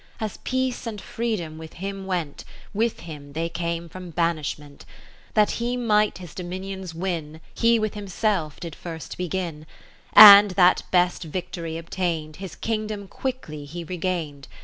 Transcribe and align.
As 0.19 0.37
Peace 0.37 0.87
and 0.87 0.99
Freedom 0.99 1.59
with 1.59 1.73
him 1.73 2.07
went, 2.07 2.41
41 2.71 2.71
With 2.73 2.99
him 3.01 3.33
they 3.33 3.49
came 3.49 3.87
from 3.87 4.09
banish 4.09 4.57
ment. 4.57 4.83
That 5.35 5.51
he 5.61 5.77
might 5.77 6.17
his 6.17 6.33
dominions 6.33 6.95
win, 6.95 7.39
He 7.53 7.77
with 7.77 7.93
himself 7.93 8.59
did 8.59 8.73
first 8.73 9.15
begin; 9.15 9.67
And, 10.13 10.49
that 10.57 10.81
best 10.89 11.23
victory 11.25 11.77
obtained, 11.77 12.37
His 12.37 12.55
kingdom 12.55 13.07
quickly 13.07 13.65
he 13.65 13.83
regain'd. 13.83 14.47